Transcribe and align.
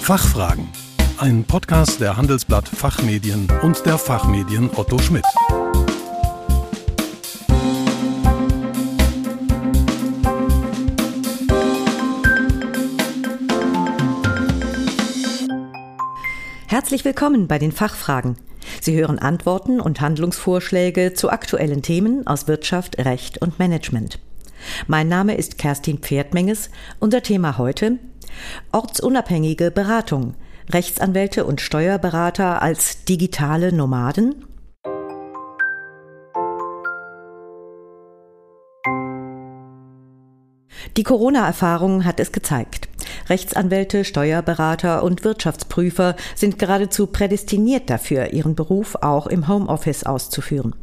Fachfragen. 0.00 0.66
Ein 1.18 1.44
Podcast 1.44 2.00
der 2.00 2.16
Handelsblatt 2.16 2.66
Fachmedien 2.66 3.46
und 3.62 3.84
der 3.86 3.96
Fachmedien 3.96 4.68
Otto 4.74 4.98
Schmidt. 4.98 5.24
Herzlich 16.66 17.04
willkommen 17.04 17.46
bei 17.46 17.58
den 17.58 17.70
Fachfragen. 17.70 18.36
Sie 18.80 18.96
hören 18.98 19.18
Antworten 19.18 19.80
und 19.80 20.00
Handlungsvorschläge 20.00 21.12
zu 21.12 21.30
aktuellen 21.30 21.82
Themen 21.82 22.26
aus 22.26 22.48
Wirtschaft, 22.48 22.98
Recht 22.98 23.40
und 23.40 23.58
Management. 23.58 24.18
Mein 24.86 25.08
Name 25.08 25.34
ist 25.34 25.58
Kerstin 25.58 25.98
Pferdmenges. 25.98 26.70
Unser 26.98 27.22
Thema 27.22 27.58
heute 27.58 27.98
Ortsunabhängige 28.72 29.70
Beratung. 29.70 30.34
Rechtsanwälte 30.70 31.44
und 31.44 31.60
Steuerberater 31.60 32.62
als 32.62 33.04
digitale 33.04 33.72
Nomaden? 33.72 34.44
Die 40.96 41.02
Corona-Erfahrung 41.02 42.04
hat 42.04 42.20
es 42.20 42.32
gezeigt. 42.32 42.88
Rechtsanwälte, 43.28 44.04
Steuerberater 44.04 45.02
und 45.02 45.24
Wirtschaftsprüfer 45.24 46.16
sind 46.34 46.58
geradezu 46.58 47.06
prädestiniert 47.06 47.88
dafür, 47.88 48.32
ihren 48.32 48.54
Beruf 48.54 48.96
auch 48.96 49.26
im 49.26 49.46
Homeoffice 49.46 50.04
auszuführen. 50.04 50.74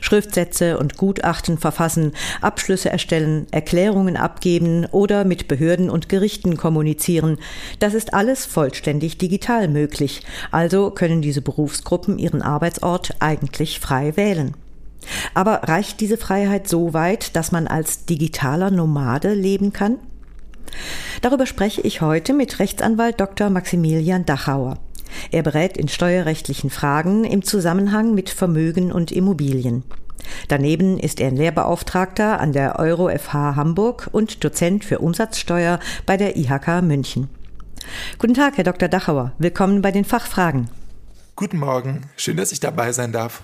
Schriftsätze 0.00 0.78
und 0.78 0.96
Gutachten 0.96 1.58
verfassen, 1.58 2.12
Abschlüsse 2.40 2.90
erstellen, 2.90 3.46
Erklärungen 3.50 4.16
abgeben 4.16 4.86
oder 4.86 5.24
mit 5.24 5.48
Behörden 5.48 5.90
und 5.90 6.08
Gerichten 6.08 6.56
kommunizieren. 6.56 7.38
Das 7.78 7.94
ist 7.94 8.14
alles 8.14 8.46
vollständig 8.46 9.18
digital 9.18 9.68
möglich. 9.68 10.22
Also 10.50 10.90
können 10.90 11.22
diese 11.22 11.42
Berufsgruppen 11.42 12.18
ihren 12.18 12.42
Arbeitsort 12.42 13.16
eigentlich 13.20 13.80
frei 13.80 14.16
wählen. 14.16 14.54
Aber 15.34 15.62
reicht 15.64 16.00
diese 16.00 16.16
Freiheit 16.16 16.68
so 16.68 16.92
weit, 16.92 17.34
dass 17.36 17.52
man 17.52 17.66
als 17.66 18.04
digitaler 18.04 18.70
Nomade 18.70 19.34
leben 19.34 19.72
kann? 19.72 19.98
Darüber 21.22 21.46
spreche 21.46 21.80
ich 21.80 22.00
heute 22.00 22.32
mit 22.32 22.58
Rechtsanwalt 22.58 23.20
Dr. 23.20 23.50
Maximilian 23.50 24.24
Dachauer. 24.24 24.78
Er 25.30 25.42
berät 25.42 25.76
in 25.76 25.88
steuerrechtlichen 25.88 26.70
Fragen 26.70 27.24
im 27.24 27.42
Zusammenhang 27.42 28.14
mit 28.14 28.30
Vermögen 28.30 28.92
und 28.92 29.12
Immobilien. 29.12 29.84
Daneben 30.48 30.98
ist 30.98 31.20
er 31.20 31.30
Lehrbeauftragter 31.30 32.40
an 32.40 32.52
der 32.52 32.78
Euro 32.78 33.08
FH 33.08 33.56
Hamburg 33.56 34.08
und 34.12 34.44
Dozent 34.44 34.84
für 34.84 34.98
Umsatzsteuer 34.98 35.80
bei 36.06 36.16
der 36.16 36.36
IHK 36.36 36.82
München. 36.82 37.28
Guten 38.18 38.34
Tag, 38.34 38.56
Herr 38.56 38.64
Dr. 38.64 38.88
Dachauer. 38.88 39.32
Willkommen 39.38 39.82
bei 39.82 39.90
den 39.90 40.04
Fachfragen. 40.04 40.68
Guten 41.36 41.58
Morgen. 41.58 42.02
Schön, 42.16 42.36
dass 42.36 42.52
ich 42.52 42.60
dabei 42.60 42.92
sein 42.92 43.12
darf. 43.12 43.42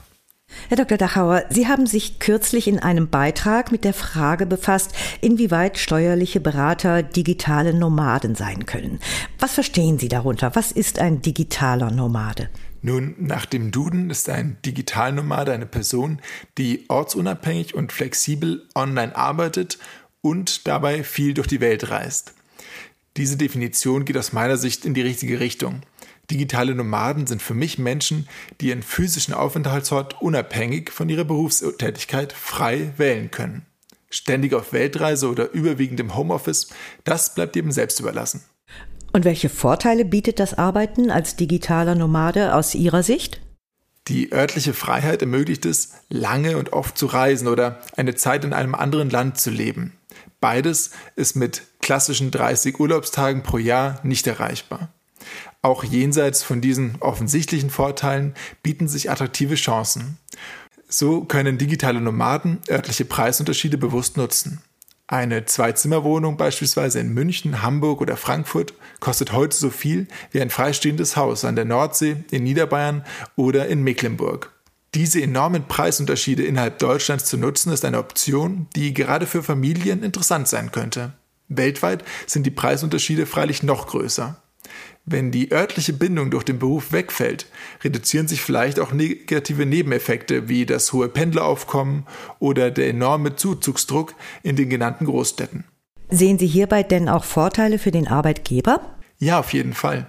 Herr 0.68 0.76
Dr. 0.76 0.98
Dachauer, 0.98 1.44
Sie 1.48 1.68
haben 1.68 1.86
sich 1.86 2.18
kürzlich 2.18 2.66
in 2.66 2.80
einem 2.80 3.08
Beitrag 3.08 3.70
mit 3.70 3.84
der 3.84 3.94
Frage 3.94 4.46
befasst, 4.46 4.92
inwieweit 5.20 5.78
steuerliche 5.78 6.40
Berater 6.40 7.04
digitale 7.04 7.72
Nomaden 7.72 8.34
sein 8.34 8.66
können. 8.66 8.98
Was 9.38 9.54
verstehen 9.54 10.00
Sie 10.00 10.08
darunter? 10.08 10.56
Was 10.56 10.72
ist 10.72 10.98
ein 10.98 11.22
digitaler 11.22 11.92
Nomade? 11.92 12.48
Nun, 12.82 13.14
nach 13.18 13.46
dem 13.46 13.70
Duden 13.70 14.10
ist 14.10 14.28
ein 14.28 14.58
Digitalnomade 14.66 15.52
eine 15.52 15.66
Person, 15.66 16.20
die 16.58 16.84
ortsunabhängig 16.88 17.76
und 17.76 17.92
flexibel 17.92 18.66
online 18.74 19.14
arbeitet 19.14 19.78
und 20.20 20.66
dabei 20.66 21.04
viel 21.04 21.34
durch 21.34 21.46
die 21.46 21.60
Welt 21.60 21.90
reist. 21.90 22.34
Diese 23.16 23.36
Definition 23.36 24.04
geht 24.04 24.18
aus 24.18 24.32
meiner 24.32 24.56
Sicht 24.56 24.84
in 24.84 24.94
die 24.94 25.02
richtige 25.02 25.38
Richtung. 25.38 25.82
Digitale 26.30 26.74
Nomaden 26.74 27.26
sind 27.26 27.42
für 27.42 27.54
mich 27.54 27.78
Menschen, 27.78 28.28
die 28.60 28.68
ihren 28.68 28.82
physischen 28.82 29.34
Aufenthaltsort 29.34 30.20
unabhängig 30.20 30.90
von 30.90 31.08
ihrer 31.08 31.24
Berufstätigkeit 31.24 32.32
frei 32.32 32.92
wählen 32.96 33.30
können. 33.30 33.66
Ständig 34.10 34.54
auf 34.54 34.72
Weltreise 34.72 35.28
oder 35.28 35.52
überwiegend 35.52 36.00
im 36.00 36.16
Homeoffice, 36.16 36.68
das 37.04 37.34
bleibt 37.34 37.56
jedem 37.56 37.72
selbst 37.72 38.00
überlassen. 38.00 38.42
Und 39.12 39.24
welche 39.24 39.48
Vorteile 39.48 40.04
bietet 40.04 40.40
das 40.40 40.54
Arbeiten 40.54 41.10
als 41.10 41.36
digitaler 41.36 41.94
Nomade 41.94 42.54
aus 42.54 42.74
Ihrer 42.74 43.02
Sicht? 43.02 43.40
Die 44.08 44.32
örtliche 44.32 44.74
Freiheit 44.74 45.22
ermöglicht 45.22 45.64
es, 45.64 45.94
lange 46.08 46.58
und 46.58 46.72
oft 46.72 46.96
zu 46.96 47.06
reisen 47.06 47.48
oder 47.48 47.80
eine 47.96 48.14
Zeit 48.14 48.44
in 48.44 48.52
einem 48.52 48.74
anderen 48.74 49.10
Land 49.10 49.38
zu 49.38 49.50
leben. 49.50 49.94
Beides 50.40 50.90
ist 51.16 51.34
mit 51.34 51.62
klassischen 51.80 52.30
30 52.30 52.78
Urlaubstagen 52.78 53.42
pro 53.42 53.58
Jahr 53.58 54.00
nicht 54.04 54.26
erreichbar. 54.26 54.92
Auch 55.62 55.84
jenseits 55.84 56.42
von 56.42 56.60
diesen 56.60 56.96
offensichtlichen 57.00 57.70
Vorteilen 57.70 58.34
bieten 58.62 58.88
sich 58.88 59.10
attraktive 59.10 59.54
Chancen. 59.54 60.18
So 60.88 61.24
können 61.24 61.58
digitale 61.58 62.00
Nomaden 62.00 62.60
örtliche 62.70 63.04
Preisunterschiede 63.04 63.78
bewusst 63.78 64.16
nutzen. 64.16 64.60
Eine 65.08 65.44
Zwei-Zimmer-Wohnung 65.44 66.36
beispielsweise 66.36 66.98
in 66.98 67.14
München, 67.14 67.62
Hamburg 67.62 68.00
oder 68.00 68.16
Frankfurt 68.16 68.74
kostet 68.98 69.32
heute 69.32 69.56
so 69.56 69.70
viel 69.70 70.08
wie 70.32 70.40
ein 70.40 70.50
freistehendes 70.50 71.16
Haus 71.16 71.44
an 71.44 71.54
der 71.54 71.64
Nordsee, 71.64 72.24
in 72.30 72.42
Niederbayern 72.42 73.04
oder 73.36 73.68
in 73.68 73.82
Mecklenburg. 73.84 74.50
Diese 74.94 75.22
enormen 75.22 75.68
Preisunterschiede 75.68 76.42
innerhalb 76.42 76.78
Deutschlands 76.78 77.26
zu 77.26 77.36
nutzen, 77.36 77.72
ist 77.72 77.84
eine 77.84 77.98
Option, 77.98 78.66
die 78.74 78.94
gerade 78.94 79.26
für 79.26 79.42
Familien 79.42 80.02
interessant 80.02 80.48
sein 80.48 80.72
könnte. 80.72 81.12
Weltweit 81.48 82.02
sind 82.26 82.44
die 82.44 82.50
Preisunterschiede 82.50 83.26
freilich 83.26 83.62
noch 83.62 83.86
größer. 83.86 84.42
Wenn 85.04 85.30
die 85.30 85.52
örtliche 85.52 85.92
Bindung 85.92 86.30
durch 86.30 86.42
den 86.42 86.58
Beruf 86.58 86.90
wegfällt, 86.90 87.46
reduzieren 87.84 88.26
sich 88.26 88.42
vielleicht 88.42 88.80
auch 88.80 88.92
negative 88.92 89.64
Nebeneffekte 89.64 90.48
wie 90.48 90.66
das 90.66 90.92
hohe 90.92 91.08
Pendleraufkommen 91.08 92.06
oder 92.40 92.72
der 92.72 92.88
enorme 92.88 93.36
Zuzugsdruck 93.36 94.14
in 94.42 94.56
den 94.56 94.68
genannten 94.68 95.04
Großstädten. 95.04 95.64
Sehen 96.10 96.38
Sie 96.38 96.46
hierbei 96.46 96.82
denn 96.82 97.08
auch 97.08 97.24
Vorteile 97.24 97.78
für 97.78 97.92
den 97.92 98.08
Arbeitgeber? 98.08 98.80
Ja, 99.18 99.38
auf 99.38 99.52
jeden 99.52 99.74
Fall. 99.74 100.08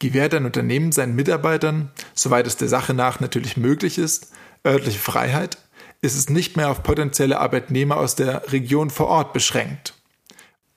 Gewährt 0.00 0.34
ein 0.34 0.44
Unternehmen 0.44 0.92
seinen 0.92 1.14
Mitarbeitern, 1.14 1.90
soweit 2.14 2.46
es 2.46 2.56
der 2.56 2.68
Sache 2.68 2.92
nach 2.92 3.20
natürlich 3.20 3.56
möglich 3.56 3.98
ist, 3.98 4.32
örtliche 4.66 4.98
Freiheit, 4.98 5.58
ist 6.02 6.16
es 6.16 6.28
nicht 6.28 6.56
mehr 6.56 6.70
auf 6.70 6.82
potenzielle 6.82 7.40
Arbeitnehmer 7.40 7.96
aus 7.96 8.16
der 8.16 8.52
Region 8.52 8.90
vor 8.90 9.06
Ort 9.06 9.32
beschränkt. 9.32 9.93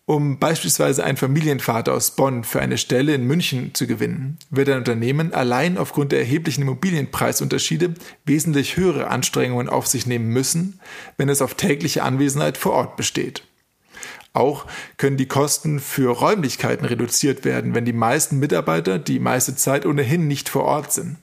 Um 0.09 0.39
beispielsweise 0.39 1.03
einen 1.03 1.17
Familienvater 1.17 1.93
aus 1.93 2.11
Bonn 2.11 2.45
für 2.45 2.61
eine 2.61 2.77
Stelle 2.77 3.13
in 3.13 3.25
München 3.25 3.73
zu 3.73 3.87
gewinnen, 3.87 4.39
wird 4.49 4.69
ein 4.69 4.77
Unternehmen 4.77 5.33
allein 5.33 5.77
aufgrund 5.77 6.13
der 6.13 6.19
erheblichen 6.19 6.61
Immobilienpreisunterschiede 6.61 7.93
wesentlich 8.23 8.77
höhere 8.77 9.09
Anstrengungen 9.09 9.67
auf 9.67 9.85
sich 9.85 10.07
nehmen 10.07 10.29
müssen, 10.29 10.79
wenn 11.17 11.27
es 11.27 11.41
auf 11.41 11.55
tägliche 11.55 12.03
Anwesenheit 12.03 12.57
vor 12.57 12.71
Ort 12.71 12.95
besteht. 12.95 13.43
Auch 14.31 14.65
können 14.95 15.17
die 15.17 15.27
Kosten 15.27 15.81
für 15.81 16.11
Räumlichkeiten 16.11 16.85
reduziert 16.85 17.43
werden, 17.43 17.75
wenn 17.75 17.83
die 17.83 17.91
meisten 17.91 18.39
Mitarbeiter 18.39 18.99
die 18.99 19.19
meiste 19.19 19.57
Zeit 19.57 19.85
ohnehin 19.85 20.25
nicht 20.25 20.47
vor 20.47 20.63
Ort 20.63 20.93
sind. 20.93 21.17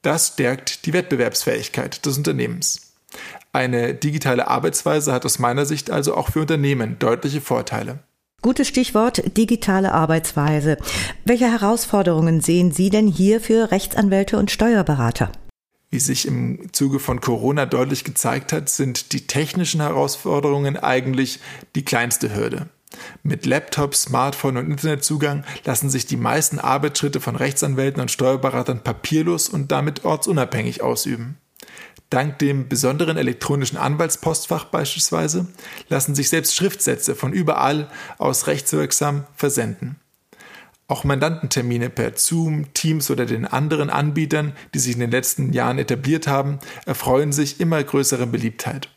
Das 0.00 0.28
stärkt 0.28 0.86
die 0.86 0.94
Wettbewerbsfähigkeit 0.94 2.06
des 2.06 2.16
Unternehmens. 2.16 2.94
Eine 3.52 3.92
digitale 3.92 4.48
Arbeitsweise 4.48 5.12
hat 5.12 5.26
aus 5.26 5.38
meiner 5.38 5.66
Sicht 5.66 5.90
also 5.90 6.14
auch 6.14 6.30
für 6.30 6.40
Unternehmen 6.40 6.98
deutliche 6.98 7.42
Vorteile. 7.42 7.98
Gutes 8.42 8.68
Stichwort 8.68 9.36
digitale 9.36 9.92
Arbeitsweise. 9.92 10.78
Welche 11.26 11.50
Herausforderungen 11.50 12.40
sehen 12.40 12.72
Sie 12.72 12.88
denn 12.88 13.06
hier 13.06 13.38
für 13.38 13.70
Rechtsanwälte 13.70 14.38
und 14.38 14.50
Steuerberater? 14.50 15.30
Wie 15.90 15.98
sich 15.98 16.26
im 16.26 16.72
Zuge 16.72 17.00
von 17.00 17.20
Corona 17.20 17.66
deutlich 17.66 18.02
gezeigt 18.02 18.54
hat, 18.54 18.70
sind 18.70 19.12
die 19.12 19.26
technischen 19.26 19.82
Herausforderungen 19.82 20.78
eigentlich 20.78 21.40
die 21.74 21.84
kleinste 21.84 22.34
Hürde. 22.34 22.68
Mit 23.22 23.44
Laptop, 23.44 23.94
Smartphone 23.94 24.56
und 24.56 24.70
Internetzugang 24.70 25.44
lassen 25.64 25.90
sich 25.90 26.06
die 26.06 26.16
meisten 26.16 26.58
Arbeitsschritte 26.58 27.20
von 27.20 27.36
Rechtsanwälten 27.36 28.00
und 28.00 28.10
Steuerberatern 28.10 28.82
papierlos 28.82 29.50
und 29.50 29.70
damit 29.70 30.06
ortsunabhängig 30.06 30.82
ausüben. 30.82 31.36
Dank 32.10 32.40
dem 32.40 32.68
besonderen 32.68 33.16
elektronischen 33.16 33.78
Anwaltspostfach 33.78 34.64
beispielsweise 34.64 35.46
lassen 35.88 36.16
sich 36.16 36.28
selbst 36.28 36.56
Schriftsätze 36.56 37.14
von 37.14 37.32
überall 37.32 37.88
aus 38.18 38.48
rechtswirksam 38.48 39.24
versenden. 39.36 39.94
Auch 40.88 41.04
Mandantentermine 41.04 41.88
per 41.88 42.16
Zoom, 42.16 42.74
Teams 42.74 43.12
oder 43.12 43.24
den 43.24 43.46
anderen 43.46 43.90
Anbietern, 43.90 44.56
die 44.74 44.80
sich 44.80 44.94
in 44.94 45.00
den 45.00 45.12
letzten 45.12 45.52
Jahren 45.52 45.78
etabliert 45.78 46.26
haben, 46.26 46.58
erfreuen 46.84 47.30
sich 47.30 47.60
immer 47.60 47.82
größerer 47.82 48.26
Beliebtheit. 48.26 48.88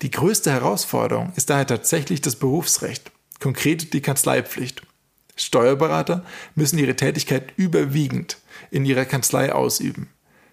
Die 0.00 0.10
größte 0.10 0.50
Herausforderung 0.50 1.34
ist 1.36 1.50
daher 1.50 1.66
tatsächlich 1.66 2.22
das 2.22 2.36
Berufsrecht, 2.36 3.12
konkret 3.38 3.92
die 3.92 4.00
Kanzleipflicht. 4.00 4.80
Steuerberater 5.36 6.24
müssen 6.54 6.78
ihre 6.78 6.96
Tätigkeit 6.96 7.52
überwiegend 7.58 8.38
in 8.70 8.86
ihrer 8.86 9.04
Kanzlei 9.04 9.52
ausüben. 9.52 10.08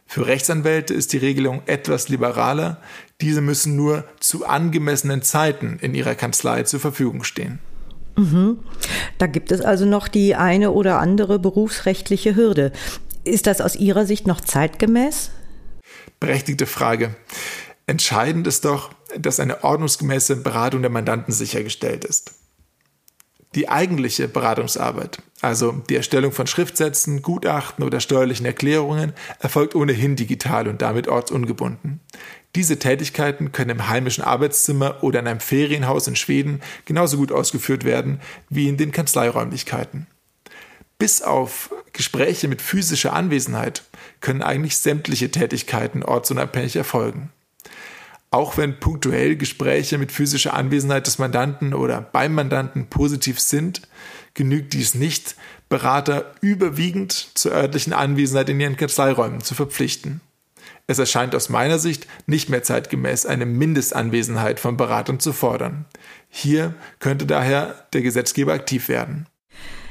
Für 0.05 0.27
Rechtsanwälte 0.27 0.93
ist 0.93 1.13
die 1.13 1.17
Regelung 1.17 1.61
etwas 1.65 2.09
liberaler. 2.09 2.81
Diese 3.21 3.41
müssen 3.41 3.75
nur 3.75 4.05
zu 4.19 4.45
angemessenen 4.45 5.21
Zeiten 5.21 5.79
in 5.81 5.95
ihrer 5.95 6.15
Kanzlei 6.15 6.63
zur 6.63 6.79
Verfügung 6.79 7.23
stehen. 7.23 7.59
Mhm. 8.15 8.59
Da 9.17 9.27
gibt 9.27 9.51
es 9.51 9.61
also 9.61 9.85
noch 9.85 10.07
die 10.07 10.35
eine 10.35 10.71
oder 10.71 10.99
andere 10.99 11.39
berufsrechtliche 11.39 12.35
Hürde. 12.35 12.71
Ist 13.23 13.47
das 13.47 13.61
aus 13.61 13.75
Ihrer 13.75 14.05
Sicht 14.05 14.27
noch 14.27 14.41
zeitgemäß? 14.41 15.31
Berechtigte 16.19 16.65
Frage. 16.65 17.15
Entscheidend 17.87 18.47
ist 18.47 18.65
doch, 18.65 18.91
dass 19.17 19.39
eine 19.39 19.63
ordnungsgemäße 19.63 20.37
Beratung 20.37 20.81
der 20.81 20.91
Mandanten 20.91 21.33
sichergestellt 21.33 22.05
ist. 22.05 22.33
Die 23.55 23.69
eigentliche 23.69 24.27
Beratungsarbeit, 24.27 25.19
also 25.41 25.73
die 25.87 25.95
Erstellung 25.95 26.31
von 26.31 26.47
Schriftsätzen, 26.47 27.21
Gutachten 27.21 27.83
oder 27.83 27.99
steuerlichen 27.99 28.47
Erklärungen, 28.47 29.13
erfolgt 29.39 29.75
ohnehin 29.75 30.15
digital 30.15 30.67
und 30.67 30.81
damit 30.81 31.07
ortsungebunden. 31.07 31.99
Diese 32.55 32.79
Tätigkeiten 32.79 33.51
können 33.51 33.71
im 33.71 33.89
heimischen 33.89 34.23
Arbeitszimmer 34.23 35.03
oder 35.03 35.19
in 35.19 35.27
einem 35.27 35.39
Ferienhaus 35.39 36.07
in 36.07 36.15
Schweden 36.15 36.61
genauso 36.85 37.17
gut 37.17 37.31
ausgeführt 37.31 37.83
werden 37.83 38.21
wie 38.49 38.67
in 38.67 38.77
den 38.77 38.91
Kanzleiräumlichkeiten. 38.91 40.07
Bis 40.97 41.21
auf 41.21 41.71
Gespräche 41.91 42.47
mit 42.47 42.61
physischer 42.61 43.13
Anwesenheit 43.13 43.83
können 44.19 44.41
eigentlich 44.41 44.77
sämtliche 44.77 45.29
Tätigkeiten 45.29 46.03
ortsunabhängig 46.03 46.75
erfolgen. 46.75 47.31
Auch 48.33 48.57
wenn 48.57 48.79
punktuell 48.79 49.35
Gespräche 49.35 49.99
mit 49.99 50.11
physischer 50.11 50.55
Anwesenheit 50.55 51.05
des 51.05 51.19
Mandanten 51.19 51.75
oder 51.75 52.01
beim 52.01 52.33
Mandanten 52.33 52.87
positiv 52.87 53.39
sind, 53.39 53.83
genügt 54.33 54.73
dies 54.73 54.95
nicht, 54.95 55.35
Berater 55.69 56.33
überwiegend 56.41 57.29
zur 57.35 57.51
örtlichen 57.51 57.93
Anwesenheit 57.93 58.49
in 58.49 58.59
ihren 58.59 58.75
Kanzleiräumen 58.75 59.41
zu 59.41 59.53
verpflichten. 59.53 60.19
Es 60.87 60.97
erscheint 60.97 61.35
aus 61.35 61.49
meiner 61.49 61.77
Sicht 61.77 62.07
nicht 62.25 62.49
mehr 62.49 62.63
zeitgemäß, 62.63 63.27
eine 63.27 63.45
Mindestanwesenheit 63.45 64.59
von 64.59 64.77
Beratern 64.77 65.19
zu 65.19 65.31
fordern. 65.31 65.85
Hier 66.27 66.73
könnte 66.97 67.27
daher 67.27 67.85
der 67.93 68.01
Gesetzgeber 68.01 68.53
aktiv 68.53 68.89
werden. 68.89 69.27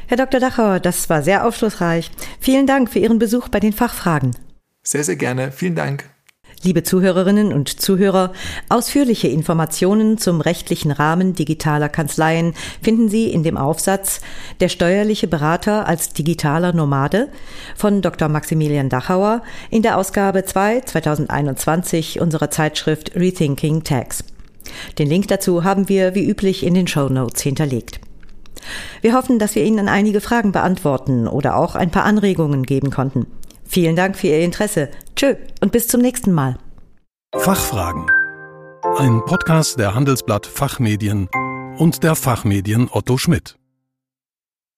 Herr 0.09 0.17
Dr. 0.17 0.41
Dachauer, 0.41 0.81
das 0.81 1.09
war 1.09 1.23
sehr 1.23 1.47
aufschlussreich. 1.47 2.11
Vielen 2.41 2.67
Dank 2.67 2.91
für 2.91 2.99
Ihren 2.99 3.21
Besuch 3.21 3.51
bei 3.51 3.61
den 3.61 3.73
Fachfragen. 3.73 4.37
Sehr, 4.83 5.05
sehr 5.05 5.15
gerne. 5.15 5.53
Vielen 5.53 5.77
Dank. 5.77 6.12
Liebe 6.65 6.85
Zuhörerinnen 6.85 7.53
und 7.53 7.81
Zuhörer, 7.81 8.33
ausführliche 8.69 9.27
Informationen 9.27 10.17
zum 10.17 10.41
rechtlichen 10.41 10.93
Rahmen 10.93 11.35
digitaler 11.35 11.89
Kanzleien 11.89 12.55
finden 12.81 13.09
Sie 13.09 13.33
in 13.33 13.43
dem 13.43 13.57
Aufsatz 13.57 14.21
Der 14.61 14.69
steuerliche 14.69 15.27
Berater 15.27 15.89
als 15.89 16.13
digitaler 16.13 16.73
Nomade 16.73 17.31
von 17.75 18.01
Dr. 18.01 18.29
Maximilian 18.29 18.89
Dachauer 18.89 19.43
in 19.71 19.83
der 19.83 19.99
Ausgabe 19.99 20.45
2 20.45 20.83
2021 20.83 22.21
unserer 22.21 22.51
Zeitschrift 22.51 23.17
Rethinking 23.17 23.83
Tax. 23.83 24.23
Den 24.99 25.09
Link 25.09 25.27
dazu 25.27 25.65
haben 25.65 25.89
wir 25.89 26.15
wie 26.15 26.29
üblich 26.29 26.65
in 26.65 26.75
den 26.75 26.87
Show 26.87 27.09
Notes 27.09 27.43
hinterlegt. 27.43 27.99
Wir 29.01 29.15
hoffen, 29.15 29.41
dass 29.41 29.57
wir 29.57 29.65
Ihnen 29.65 29.89
einige 29.89 30.21
Fragen 30.21 30.53
beantworten 30.53 31.27
oder 31.27 31.57
auch 31.57 31.75
ein 31.75 31.91
paar 31.91 32.05
Anregungen 32.05 32.63
geben 32.63 32.91
konnten. 32.91 33.27
Vielen 33.67 33.97
Dank 33.97 34.17
für 34.17 34.29
Ihr 34.29 34.41
Interesse. 34.41 34.91
Tschö 35.23 35.37
und 35.61 35.71
bis 35.71 35.87
zum 35.87 36.01
nächsten 36.01 36.33
Mal. 36.33 36.59
Fachfragen. 37.37 38.11
Ein 38.97 39.25
Podcast 39.25 39.79
der 39.79 39.95
Handelsblatt 39.95 40.47
Fachmedien 40.47 41.29
und 41.79 42.03
der 42.03 42.17
Fachmedien 42.17 42.89
Otto 42.91 43.19
Schmidt. 43.19 43.57